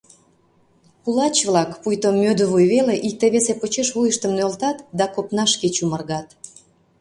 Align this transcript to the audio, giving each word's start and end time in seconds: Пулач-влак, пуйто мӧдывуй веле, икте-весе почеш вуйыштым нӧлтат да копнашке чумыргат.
Пулач-влак, 1.01 1.69
пуйто 1.81 2.09
мӧдывуй 2.21 2.65
веле, 2.73 2.95
икте-весе 3.07 3.53
почеш 3.59 3.87
вуйыштым 3.95 4.31
нӧлтат 4.37 4.77
да 4.97 5.05
копнашке 5.13 5.67
чумыргат. 5.75 6.27